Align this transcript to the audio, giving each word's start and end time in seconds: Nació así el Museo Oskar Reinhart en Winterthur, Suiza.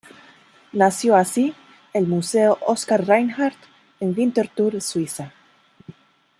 Nació 0.71 1.15
así 1.15 1.53
el 1.93 2.07
Museo 2.07 2.57
Oskar 2.65 3.05
Reinhart 3.05 3.55
en 3.99 4.17
Winterthur, 4.17 4.81
Suiza. 4.81 5.31